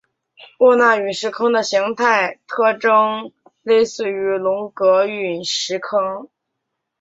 [0.61, 6.27] 沃纳陨石坑的形态特征类似于龙格陨石坑。